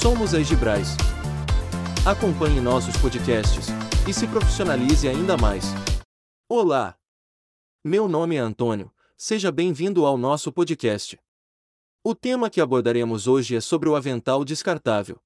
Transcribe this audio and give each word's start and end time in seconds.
Somos 0.00 0.34
a 0.34 0.40
Egibrais. 0.40 0.88
Acompanhe 2.06 2.60
nossos 2.60 2.94
podcasts 2.98 3.68
e 4.06 4.12
se 4.12 4.28
profissionalize 4.28 5.08
ainda 5.08 5.38
mais. 5.38 5.64
Olá! 6.48 6.98
Meu 7.82 8.06
nome 8.06 8.36
é 8.36 8.38
Antônio, 8.38 8.92
seja 9.16 9.50
bem-vindo 9.50 10.04
ao 10.04 10.18
nosso 10.18 10.52
podcast. 10.52 11.18
O 12.04 12.14
tema 12.14 12.50
que 12.50 12.60
abordaremos 12.60 13.26
hoje 13.26 13.56
é 13.56 13.60
sobre 13.60 13.88
o 13.88 13.96
avental 13.96 14.44
descartável. 14.44 15.18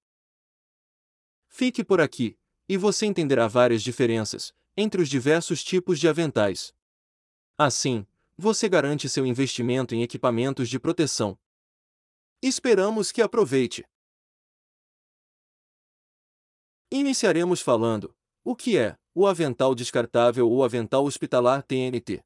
Fique 1.49 1.83
por 1.83 2.01
aqui, 2.01 2.39
e 2.69 2.77
você 2.77 3.07
entenderá 3.07 3.49
várias 3.49 3.83
diferenças 3.83 4.55
entre 4.77 5.03
os 5.03 5.09
diversos 5.09 5.65
tipos 5.65 5.99
de 5.99 6.09
aventais. 6.09 6.73
Assim, 7.59 8.07
você 8.39 8.69
garante 8.69 9.09
seu 9.09 9.27
investimento 9.27 9.97
em 9.97 10.03
equipamentos 10.03 10.69
de 10.69 10.79
proteção. 10.79 11.37
Esperamos 12.41 13.11
que 13.11 13.21
aproveite. 13.21 13.85
Iniciaremos 16.93 17.61
falando: 17.61 18.13
o 18.43 18.57
que 18.57 18.77
é 18.77 18.97
o 19.15 19.25
avental 19.25 19.77
descartável 19.77 20.51
ou 20.51 20.65
avental 20.65 21.05
hospitalar 21.05 21.63
TNT? 21.63 22.21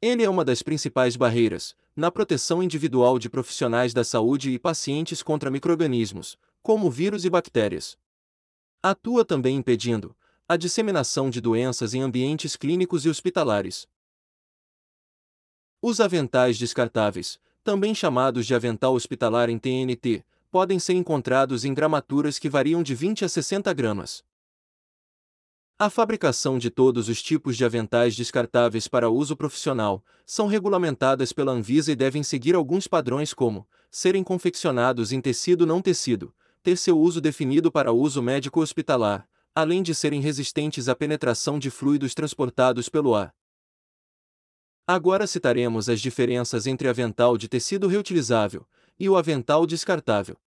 Ele 0.00 0.22
é 0.22 0.28
uma 0.28 0.42
das 0.42 0.62
principais 0.62 1.16
barreiras 1.16 1.76
na 1.94 2.10
proteção 2.10 2.62
individual 2.62 3.18
de 3.18 3.28
profissionais 3.28 3.92
da 3.92 4.02
saúde 4.02 4.50
e 4.50 4.58
pacientes 4.58 5.22
contra 5.22 5.50
microrganismos, 5.50 6.38
como 6.62 6.90
vírus 6.90 7.26
e 7.26 7.30
bactérias. 7.30 7.98
Atua 8.82 9.22
também 9.22 9.56
impedindo 9.56 10.16
a 10.48 10.56
disseminação 10.56 11.28
de 11.28 11.40
doenças 11.40 11.92
em 11.92 12.00
ambientes 12.00 12.56
clínicos 12.56 13.04
e 13.04 13.10
hospitalares. 13.10 13.86
Os 15.82 16.00
aventais 16.00 16.58
descartáveis, 16.58 17.38
também 17.62 17.94
chamados 17.94 18.46
de 18.46 18.54
avental 18.54 18.94
hospitalar 18.94 19.50
em 19.50 19.58
TNT, 19.58 20.24
podem 20.54 20.78
ser 20.78 20.92
encontrados 20.92 21.64
em 21.64 21.74
gramaturas 21.74 22.38
que 22.38 22.48
variam 22.48 22.80
de 22.80 22.94
20 22.94 23.24
a 23.24 23.28
60 23.28 23.72
gramas. 23.72 24.22
A 25.76 25.90
fabricação 25.90 26.60
de 26.60 26.70
todos 26.70 27.08
os 27.08 27.20
tipos 27.20 27.56
de 27.56 27.64
aventais 27.64 28.14
descartáveis 28.14 28.86
para 28.86 29.10
uso 29.10 29.36
profissional 29.36 30.00
são 30.24 30.46
regulamentadas 30.46 31.32
pela 31.32 31.50
Anvisa 31.50 31.90
e 31.90 31.96
devem 31.96 32.22
seguir 32.22 32.54
alguns 32.54 32.86
padrões 32.86 33.34
como 33.34 33.66
serem 33.90 34.22
confeccionados 34.22 35.10
em 35.10 35.20
tecido 35.20 35.66
não 35.66 35.82
tecido, 35.82 36.32
ter 36.62 36.76
seu 36.76 37.00
uso 37.00 37.20
definido 37.20 37.72
para 37.72 37.90
uso 37.90 38.22
médico 38.22 38.60
hospitalar, 38.60 39.28
além 39.56 39.82
de 39.82 39.92
serem 39.92 40.20
resistentes 40.20 40.88
à 40.88 40.94
penetração 40.94 41.58
de 41.58 41.68
fluidos 41.68 42.14
transportados 42.14 42.88
pelo 42.88 43.16
ar. 43.16 43.34
Agora 44.86 45.26
citaremos 45.26 45.88
as 45.88 46.00
diferenças 46.00 46.68
entre 46.68 46.86
avental 46.86 47.36
de 47.36 47.48
tecido 47.48 47.88
reutilizável 47.88 48.64
e 48.96 49.08
o 49.08 49.16
avental 49.16 49.66
descartável. 49.66 50.38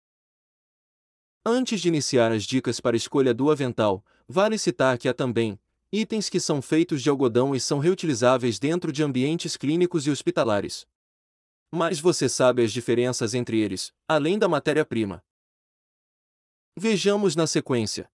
Antes 1.45 1.81
de 1.81 1.87
iniciar 1.87 2.31
as 2.31 2.43
dicas 2.43 2.79
para 2.79 2.97
escolha 2.97 3.33
do 3.33 3.49
avental, 3.49 4.03
vale 4.27 4.57
citar 4.57 4.97
que 4.97 5.07
há 5.07 5.13
também 5.13 5.59
itens 5.91 6.29
que 6.29 6.39
são 6.39 6.61
feitos 6.61 7.01
de 7.01 7.09
algodão 7.09 7.55
e 7.55 7.59
são 7.59 7.79
reutilizáveis 7.79 8.59
dentro 8.59 8.91
de 8.91 9.03
ambientes 9.03 9.55
clínicos 9.55 10.05
e 10.05 10.11
hospitalares. 10.11 10.85
Mas 11.71 11.99
você 11.99 12.27
sabe 12.27 12.63
as 12.63 12.71
diferenças 12.71 13.33
entre 13.33 13.59
eles, 13.59 13.93
além 14.07 14.37
da 14.37 14.47
matéria-prima. 14.47 15.23
Vejamos 16.77 17.35
na 17.35 17.47
sequência. 17.47 18.09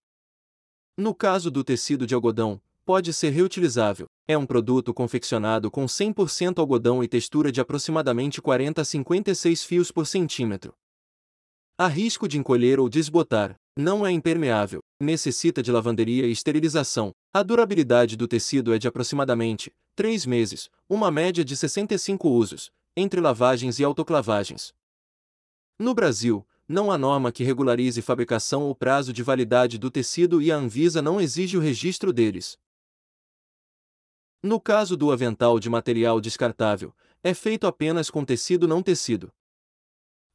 No 0.98 1.14
caso 1.14 1.50
do 1.50 1.64
tecido 1.64 2.06
de 2.06 2.14
algodão, 2.14 2.62
pode 2.86 3.12
ser 3.14 3.32
reutilizável. 3.32 4.08
É 4.28 4.38
um 4.38 4.46
produto 4.46 4.94
confeccionado 4.94 5.72
com 5.72 5.86
100% 5.86 6.60
algodão 6.60 7.04
e 7.04 7.08
textura 7.08 7.52
de 7.52 7.60
aproximadamente 7.60 8.42
40 8.42 8.82
a 8.82 8.86
56 8.86 9.64
fios 9.64 9.92
por 9.92 10.06
centímetro. 10.06 10.74
Há 11.76 11.88
risco 11.88 12.28
de 12.28 12.38
encolher 12.38 12.80
ou 12.80 12.88
desbotar, 12.88 13.56
não 13.76 14.06
é 14.06 14.12
impermeável, 14.12 14.80
necessita 15.02 15.64
de 15.64 15.72
lavanderia 15.72 16.28
e 16.28 16.32
esterilização. 16.32 17.12
A 17.34 17.42
durabilidade 17.42 18.16
do 18.16 18.28
tecido 18.28 18.72
é 18.76 18.78
de 18.78 18.88
aproximadamente 18.88 19.72
3 19.96 20.28
meses, 20.28 20.70
uma 20.88 21.10
média 21.10 21.44
de 21.44 21.58
65 21.58 22.30
usos, 22.30 22.72
entre 22.96 23.20
lavagens 23.20 23.80
e 23.80 23.84
autoclavagens. 23.84 24.72
No 25.80 25.96
Brasil, 25.96 26.48
não 26.68 26.92
há 26.92 26.98
norma 26.98 27.32
que 27.32 27.44
regularize 27.44 28.04
fabricação 28.04 28.64
ou 28.64 28.76
prazo 28.76 29.12
de 29.12 29.24
validade 29.24 29.80
do 29.80 29.90
tecido 29.90 30.44
e 30.44 30.52
a 30.52 30.56
Anvisa 30.56 31.02
não 31.02 31.20
exige 31.20 31.58
o 31.58 31.60
registro 31.60 32.14
deles. 32.14 32.56
No 34.44 34.60
caso 34.60 34.96
do 34.96 35.12
avental 35.12 35.60
de 35.60 35.72
material 35.72 36.22
descartável, 36.22 36.94
é 37.24 37.34
feito 37.34 37.66
apenas 37.66 38.12
com 38.12 38.24
tecido 38.24 38.68
não 38.68 38.84
tecido. 38.84 39.34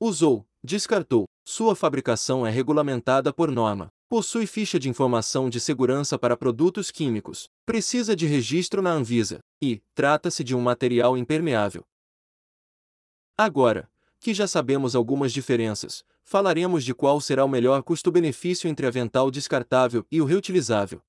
Usou, 0.01 0.48
descartou, 0.63 1.25
sua 1.45 1.75
fabricação 1.75 2.47
é 2.47 2.51
regulamentada 2.51 3.33
por 3.33 3.51
norma, 3.51 3.89
possui 4.09 4.47
ficha 4.47 4.79
de 4.79 4.89
informação 4.89 5.51
de 5.51 5.61
segurança 5.61 6.19
para 6.19 6.37
produtos 6.37 6.91
químicos, 6.91 7.49
precisa 7.67 8.17
de 8.17 8.27
registro 8.27 8.81
na 8.81 8.91
Anvisa, 8.91 9.41
e 9.63 9.83
trata-se 9.95 10.43
de 10.43 10.55
um 10.55 10.61
material 10.61 11.17
impermeável. 11.17 11.85
Agora, 13.37 13.91
que 14.21 14.35
já 14.35 14.47
sabemos 14.47 14.97
algumas 14.97 15.33
diferenças, 15.33 16.05
falaremos 16.25 16.85
de 16.85 16.95
qual 16.95 17.21
será 17.21 17.45
o 17.45 17.49
melhor 17.49 17.83
custo-benefício 17.83 18.69
entre 18.69 18.87
avental 18.87 19.31
descartável 19.31 20.05
e 20.11 20.21
o 20.21 20.25
reutilizável. 20.25 21.01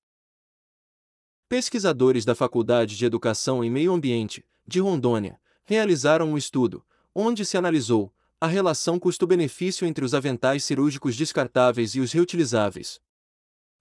Pesquisadores 1.48 2.24
da 2.24 2.34
Faculdade 2.34 2.96
de 2.96 3.04
Educação 3.04 3.64
e 3.64 3.68
Meio 3.68 3.92
Ambiente, 3.92 4.46
de 4.66 4.78
Rondônia, 4.78 5.40
realizaram 5.64 6.30
um 6.30 6.38
estudo, 6.38 6.86
onde 7.14 7.44
se 7.44 7.56
analisou 7.56 8.12
a 8.42 8.46
relação 8.46 8.98
custo-benefício 8.98 9.86
entre 9.86 10.02
os 10.02 10.14
aventais 10.14 10.64
cirúrgicos 10.64 11.14
descartáveis 11.14 11.94
e 11.94 12.00
os 12.00 12.10
reutilizáveis. 12.10 12.98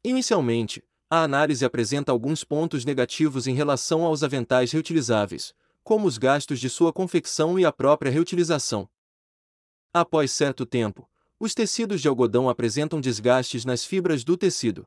Inicialmente, 0.03 0.83
a 1.09 1.23
análise 1.23 1.63
apresenta 1.63 2.11
alguns 2.11 2.43
pontos 2.43 2.83
negativos 2.83 3.47
em 3.47 3.55
relação 3.55 4.03
aos 4.03 4.21
aventais 4.21 4.73
reutilizáveis, 4.73 5.55
como 5.81 6.05
os 6.05 6.17
gastos 6.17 6.59
de 6.59 6.69
sua 6.69 6.91
confecção 6.91 7.57
e 7.57 7.63
a 7.63 7.71
própria 7.71 8.11
reutilização. 8.11 8.89
Após 9.93 10.29
certo 10.29 10.65
tempo, 10.65 11.09
os 11.39 11.53
tecidos 11.53 12.01
de 12.01 12.09
algodão 12.09 12.49
apresentam 12.49 12.99
desgastes 12.99 13.63
nas 13.63 13.85
fibras 13.85 14.25
do 14.25 14.35
tecido. 14.35 14.85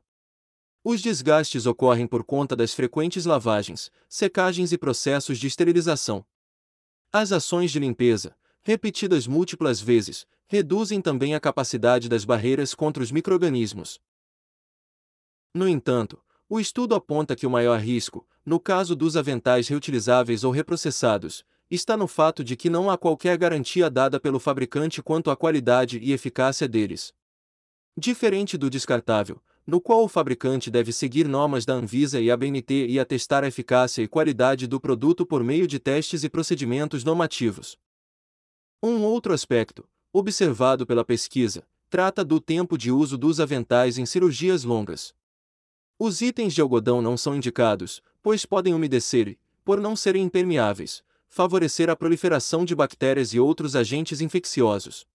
Os 0.83 1.01
desgastes 1.01 1.65
ocorrem 1.65 2.05
por 2.05 2.23
conta 2.23 2.55
das 2.55 2.75
frequentes 2.75 3.25
lavagens, 3.25 3.91
secagens 4.07 4.71
e 4.71 4.77
processos 4.77 5.39
de 5.39 5.47
esterilização. 5.47 6.23
As 7.11 7.31
ações 7.31 7.71
de 7.71 7.79
limpeza, 7.79 8.35
repetidas 8.63 9.27
múltiplas 9.27 9.81
vezes, 9.81 10.25
reduzem 10.47 11.01
também 11.01 11.35
a 11.35 11.39
capacidade 11.39 12.07
das 12.07 12.23
barreiras 12.23 12.73
contra 12.73 13.03
os 13.03 13.11
microrganismos. 13.11 13.99
No 15.53 15.67
entanto, 15.67 16.19
o 16.47 16.59
estudo 16.59 16.95
aponta 16.95 17.35
que 17.35 17.45
o 17.45 17.49
maior 17.49 17.79
risco, 17.79 18.27
no 18.45 18.59
caso 18.59 18.95
dos 18.95 19.17
aventais 19.17 19.67
reutilizáveis 19.67 20.43
ou 20.43 20.51
reprocessados, 20.51 21.45
está 21.69 21.97
no 21.97 22.07
fato 22.07 22.43
de 22.43 22.55
que 22.55 22.69
não 22.69 22.89
há 22.89 22.97
qualquer 22.97 23.37
garantia 23.37 23.89
dada 23.89 24.19
pelo 24.19 24.39
fabricante 24.39 25.01
quanto 25.01 25.29
à 25.29 25.35
qualidade 25.35 25.99
e 25.99 26.11
eficácia 26.13 26.67
deles. 26.67 27.13
Diferente 27.97 28.57
do 28.57 28.69
descartável, 28.69 29.41
no 29.65 29.79
qual 29.79 30.03
o 30.03 30.07
fabricante 30.07 30.69
deve 30.69 30.91
seguir 30.91 31.27
normas 31.27 31.65
da 31.65 31.73
Anvisa 31.73 32.19
e 32.19 32.29
ABNT 32.29 32.87
e 32.87 32.99
atestar 32.99 33.43
a 33.43 33.47
eficácia 33.47 34.01
e 34.01 34.07
qualidade 34.07 34.67
do 34.67 34.79
produto 34.79 35.25
por 35.25 35.43
meio 35.43 35.67
de 35.67 35.79
testes 35.79 36.23
e 36.23 36.29
procedimentos 36.29 37.03
normativos. 37.03 37.77
Um 38.85 39.01
outro 39.05 39.33
aspecto, 39.33 39.87
observado 40.11 40.85
pela 40.85 41.05
pesquisa, 41.05 41.65
trata 41.89 42.21
do 42.21 42.41
tempo 42.41 42.77
de 42.77 42.91
uso 42.91 43.17
dos 43.17 43.39
aventais 43.39 43.97
em 43.97 44.05
cirurgias 44.05 44.65
longas. 44.65 45.15
Os 45.97 46.19
itens 46.19 46.53
de 46.53 46.59
algodão 46.59 47.01
não 47.01 47.15
são 47.15 47.33
indicados, 47.33 48.03
pois 48.21 48.45
podem 48.45 48.73
umedecer 48.73 49.29
e, 49.29 49.39
por 49.63 49.79
não 49.79 49.95
serem 49.95 50.23
impermeáveis, 50.23 51.01
favorecer 51.29 51.89
a 51.89 51.95
proliferação 51.95 52.65
de 52.65 52.75
bactérias 52.75 53.33
e 53.33 53.39
outros 53.39 53.73
agentes 53.73 54.19
infecciosos. 54.19 55.07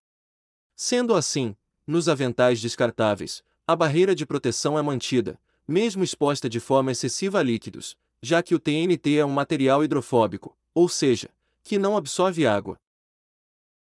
Sendo 0.75 1.15
assim, 1.15 1.55
nos 1.87 2.09
aventais 2.09 2.62
descartáveis, 2.62 3.44
a 3.67 3.76
barreira 3.76 4.15
de 4.15 4.25
proteção 4.25 4.79
é 4.79 4.82
mantida, 4.82 5.38
mesmo 5.69 6.03
exposta 6.03 6.49
de 6.49 6.59
forma 6.59 6.91
excessiva 6.91 7.41
a 7.41 7.43
líquidos, 7.43 7.99
já 8.23 8.43
que 8.43 8.55
o 8.55 8.59
TNT 8.59 9.19
é 9.19 9.26
um 9.26 9.31
material 9.31 9.85
hidrofóbico, 9.85 10.56
ou 10.75 10.88
seja, 10.88 11.29
que 11.62 11.79
não 11.79 11.99
absorve 11.99 12.47
água. 12.47 12.81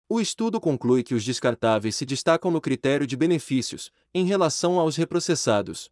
O 0.08 0.22
estudo 0.22 0.62
conclui 0.62 1.02
que 1.04 1.16
os 1.16 1.26
descartáveis 1.26 1.96
se 1.96 2.06
destacam 2.06 2.52
no 2.52 2.62
critério 2.62 3.08
de 3.08 3.18
benefícios, 3.18 3.92
em 4.14 4.24
relação 4.24 4.80
aos 4.80 4.96
reprocessados. 4.96 5.90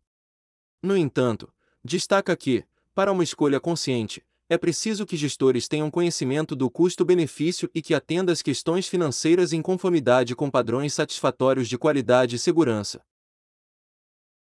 No 0.83 0.95
entanto, 0.95 1.51
destaca 1.83 2.36
que, 2.38 2.63
para 2.94 3.12
uma 3.12 3.24
escolha 3.24 3.60
consciente, 3.60 4.24
é 4.48 4.56
preciso 4.56 5.04
que 5.04 5.18
gestores 5.18 5.68
tenham 5.68 5.89
conhecimento 5.89 6.56
do 6.56 6.69
custo-benefício 6.69 7.71
e 7.74 7.81
que 7.81 7.95
atenda 7.95 8.31
às 8.31 8.44
questões 8.44 8.88
financeiras 8.88 9.51
em 9.51 9.63
conformidade 9.63 10.36
com 10.36 10.48
padrões 10.48 10.94
satisfatórios 10.94 11.68
de 11.68 11.75
qualidade 11.75 12.36
e 12.36 12.39
segurança. 12.39 13.04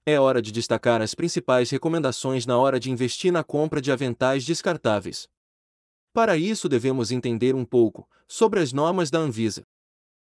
É 0.04 0.18
hora 0.18 0.42
de 0.42 0.50
destacar 0.50 1.00
as 1.00 1.14
principais 1.14 1.70
recomendações 1.70 2.44
na 2.44 2.58
hora 2.58 2.80
de 2.80 2.90
investir 2.90 3.30
na 3.30 3.44
compra 3.44 3.80
de 3.80 3.92
aventais 3.92 4.44
descartáveis. 4.44 5.28
Para 6.12 6.36
isso 6.36 6.68
devemos 6.68 7.12
entender 7.12 7.54
um 7.54 7.64
pouco 7.64 8.08
sobre 8.32 8.60
as 8.60 8.72
normas 8.72 9.10
da 9.10 9.18
Anvisa. 9.18 9.62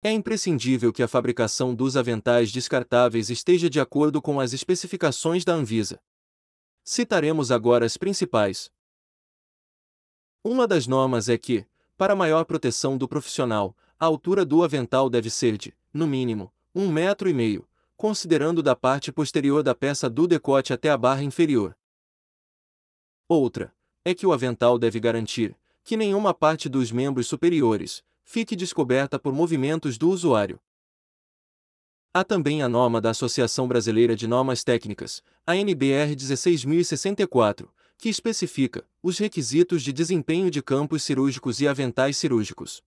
É 0.01 0.11
imprescindível 0.11 0.91
que 0.91 1.03
a 1.03 1.07
fabricação 1.07 1.75
dos 1.75 1.95
aventais 1.95 2.51
descartáveis 2.51 3.29
esteja 3.29 3.69
de 3.69 3.79
acordo 3.79 4.19
com 4.19 4.39
as 4.39 4.53
especificações 4.53 5.45
da 5.45 5.53
Anvisa. 5.53 6.01
Citaremos 6.83 7.51
agora 7.51 7.85
as 7.85 7.97
principais. 7.97 8.71
Uma 10.43 10.67
das 10.67 10.87
normas 10.87 11.29
é 11.29 11.37
que, 11.37 11.63
para 11.95 12.15
maior 12.15 12.43
proteção 12.43 12.97
do 12.97 13.07
profissional, 13.07 13.77
a 13.99 14.07
altura 14.07 14.43
do 14.43 14.63
avental 14.63 15.07
deve 15.07 15.29
ser 15.29 15.55
de, 15.55 15.71
no 15.93 16.07
mínimo, 16.07 16.51
um 16.73 16.91
metro 16.91 17.29
e 17.29 17.35
meio, 17.35 17.69
considerando 17.95 18.63
da 18.63 18.75
parte 18.75 19.11
posterior 19.11 19.61
da 19.61 19.75
peça 19.75 20.09
do 20.09 20.25
decote 20.25 20.73
até 20.73 20.89
a 20.89 20.97
barra 20.97 21.21
inferior. 21.21 21.77
Outra 23.29 23.71
é 24.03 24.15
que 24.15 24.25
o 24.25 24.33
avental 24.33 24.79
deve 24.79 24.99
garantir 24.99 25.55
que 25.83 25.97
nenhuma 25.97 26.33
parte 26.33 26.69
dos 26.69 26.91
membros 26.91 27.27
superiores 27.27 28.03
fique 28.23 28.55
descoberta 28.55 29.19
por 29.19 29.33
movimentos 29.33 29.97
do 29.97 30.09
usuário. 30.09 30.59
Há 32.13 32.23
também 32.23 32.61
a 32.61 32.67
norma 32.67 32.99
da 32.99 33.11
Associação 33.11 33.67
Brasileira 33.67 34.15
de 34.15 34.27
Normas 34.27 34.63
Técnicas, 34.63 35.23
a 35.45 35.55
NBR 35.55 36.15
16064, 36.15 37.71
que 37.97 38.09
especifica 38.09 38.85
os 39.01 39.17
requisitos 39.17 39.81
de 39.83 39.93
desempenho 39.93 40.51
de 40.51 40.61
campos 40.61 41.03
cirúrgicos 41.03 41.61
e 41.61 41.67
aventais 41.67 42.17
cirúrgicos. 42.17 42.83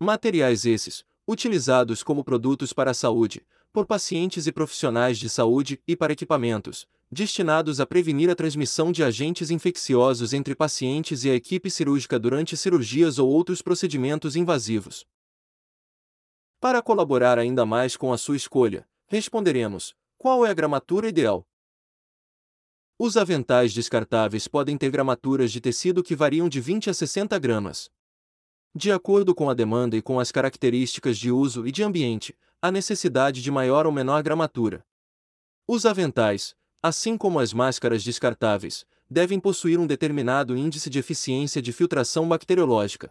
Materiais 0.00 0.64
esses, 0.64 1.04
utilizados 1.26 2.02
como 2.02 2.24
produtos 2.24 2.72
para 2.72 2.92
a 2.92 2.94
saúde, 2.94 3.44
por 3.72 3.86
pacientes 3.86 4.46
e 4.46 4.52
profissionais 4.52 5.18
de 5.18 5.28
saúde 5.28 5.80
e 5.86 5.96
para 5.96 6.12
equipamentos, 6.12 6.86
destinados 7.14 7.80
a 7.80 7.86
prevenir 7.86 8.28
a 8.28 8.34
transmissão 8.34 8.92
de 8.92 9.02
agentes 9.02 9.50
infecciosos 9.50 10.34
entre 10.34 10.54
pacientes 10.54 11.24
e 11.24 11.30
a 11.30 11.34
equipe 11.34 11.70
cirúrgica 11.70 12.18
durante 12.18 12.56
cirurgias 12.56 13.18
ou 13.18 13.30
outros 13.30 13.62
procedimentos 13.62 14.36
invasivos. 14.36 15.06
Para 16.60 16.82
colaborar 16.82 17.38
ainda 17.38 17.64
mais 17.64 17.96
com 17.96 18.12
a 18.12 18.18
sua 18.18 18.36
escolha, 18.36 18.86
responderemos: 19.06 19.94
qual 20.18 20.44
é 20.44 20.50
a 20.50 20.54
gramatura 20.54 21.08
ideal? 21.08 21.46
Os 22.98 23.16
aventais 23.16 23.72
descartáveis 23.72 24.46
podem 24.46 24.78
ter 24.78 24.90
gramaturas 24.90 25.50
de 25.50 25.60
tecido 25.60 26.02
que 26.02 26.14
variam 26.14 26.48
de 26.48 26.60
20 26.60 26.90
a 26.90 26.94
60 26.94 27.38
gramas. 27.38 27.90
De 28.74 28.90
acordo 28.90 29.34
com 29.34 29.50
a 29.50 29.54
demanda 29.54 29.96
e 29.96 30.02
com 30.02 30.18
as 30.18 30.32
características 30.32 31.18
de 31.18 31.30
uso 31.30 31.66
e 31.66 31.72
de 31.72 31.82
ambiente, 31.82 32.36
há 32.62 32.72
necessidade 32.72 33.42
de 33.42 33.50
maior 33.50 33.86
ou 33.86 33.92
menor 33.92 34.22
gramatura. 34.22 34.84
Os 35.66 35.84
aventais, 35.84 36.56
assim 36.86 37.16
como 37.16 37.40
as 37.40 37.54
máscaras 37.54 38.04
descartáveis, 38.04 38.84
devem 39.08 39.40
possuir 39.40 39.78
um 39.78 39.86
determinado 39.86 40.54
índice 40.54 40.90
de 40.90 40.98
eficiência 40.98 41.62
de 41.62 41.72
filtração 41.72 42.28
bacteriológica. 42.28 43.10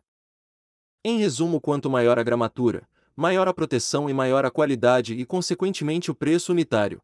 Em 1.04 1.18
resumo, 1.18 1.60
quanto 1.60 1.90
maior 1.90 2.20
a 2.20 2.24
gramatura, 2.24 2.88
maior 3.16 3.48
a 3.48 3.54
proteção 3.54 4.08
e 4.08 4.14
maior 4.14 4.46
a 4.46 4.52
qualidade 4.52 5.16
e, 5.16 5.26
consequentemente, 5.26 6.12
o 6.12 6.16
preço 6.16 6.52
unitário. 6.52 7.02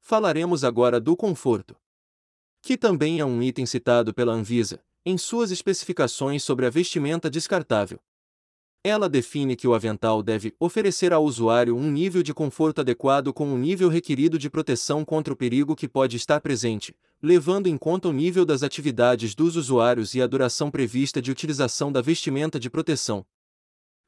Falaremos 0.00 0.64
agora 0.64 0.98
do 0.98 1.14
conforto, 1.14 1.76
que 2.62 2.78
também 2.78 3.20
é 3.20 3.24
um 3.26 3.42
item 3.42 3.66
citado 3.66 4.14
pela 4.14 4.32
Anvisa, 4.32 4.82
em 5.04 5.18
suas 5.18 5.50
especificações 5.50 6.42
sobre 6.42 6.64
a 6.64 6.70
vestimenta 6.70 7.28
descartável. 7.28 8.00
Ela 8.88 9.06
define 9.06 9.54
que 9.54 9.68
o 9.68 9.74
avental 9.74 10.22
deve 10.22 10.54
oferecer 10.58 11.12
ao 11.12 11.22
usuário 11.22 11.76
um 11.76 11.90
nível 11.90 12.22
de 12.22 12.32
conforto 12.32 12.80
adequado 12.80 13.34
com 13.34 13.52
o 13.52 13.58
nível 13.58 13.90
requerido 13.90 14.38
de 14.38 14.48
proteção 14.48 15.04
contra 15.04 15.30
o 15.30 15.36
perigo 15.36 15.76
que 15.76 15.86
pode 15.86 16.16
estar 16.16 16.40
presente, 16.40 16.96
levando 17.22 17.66
em 17.66 17.76
conta 17.76 18.08
o 18.08 18.14
nível 18.14 18.46
das 18.46 18.62
atividades 18.62 19.34
dos 19.34 19.56
usuários 19.56 20.14
e 20.14 20.22
a 20.22 20.26
duração 20.26 20.70
prevista 20.70 21.20
de 21.20 21.30
utilização 21.30 21.92
da 21.92 22.00
vestimenta 22.00 22.58
de 22.58 22.70
proteção. 22.70 23.26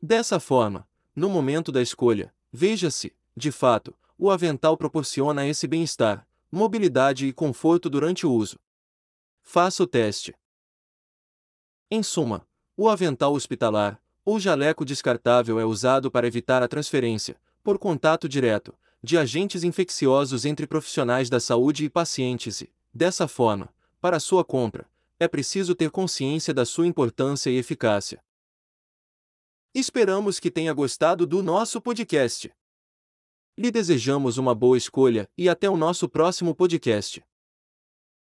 Dessa 0.00 0.40
forma, 0.40 0.88
no 1.14 1.28
momento 1.28 1.70
da 1.70 1.82
escolha, 1.82 2.32
veja-se, 2.50 3.14
de 3.36 3.52
fato, 3.52 3.94
o 4.16 4.30
avental 4.30 4.78
proporciona 4.78 5.46
esse 5.46 5.68
bem-estar, 5.68 6.26
mobilidade 6.50 7.26
e 7.26 7.34
conforto 7.34 7.90
durante 7.90 8.26
o 8.26 8.32
uso. 8.32 8.58
Faça 9.42 9.82
o 9.82 9.86
teste. 9.86 10.34
Em 11.90 12.02
suma, 12.02 12.48
o 12.78 12.88
avental 12.88 13.34
hospitalar, 13.34 14.00
o 14.34 14.38
jaleco 14.38 14.84
descartável 14.84 15.58
é 15.58 15.64
usado 15.64 16.10
para 16.10 16.26
evitar 16.26 16.62
a 16.62 16.68
transferência, 16.68 17.36
por 17.64 17.78
contato 17.78 18.28
direto, 18.28 18.72
de 19.02 19.18
agentes 19.18 19.64
infecciosos 19.64 20.44
entre 20.44 20.66
profissionais 20.66 21.28
da 21.28 21.40
saúde 21.40 21.84
e 21.84 21.90
pacientes 21.90 22.60
e, 22.60 22.70
dessa 22.94 23.26
forma, 23.26 23.68
para 24.00 24.20
sua 24.20 24.44
compra, 24.44 24.88
é 25.18 25.26
preciso 25.26 25.74
ter 25.74 25.90
consciência 25.90 26.54
da 26.54 26.64
sua 26.64 26.86
importância 26.86 27.50
e 27.50 27.56
eficácia. 27.56 28.22
Esperamos 29.74 30.38
que 30.38 30.50
tenha 30.50 30.72
gostado 30.72 31.26
do 31.26 31.42
nosso 31.42 31.80
podcast. 31.80 32.52
Lhe 33.58 33.70
desejamos 33.70 34.38
uma 34.38 34.54
boa 34.54 34.78
escolha 34.78 35.28
e 35.36 35.48
até 35.48 35.68
o 35.68 35.76
nosso 35.76 36.08
próximo 36.08 36.54
podcast. 36.54 37.22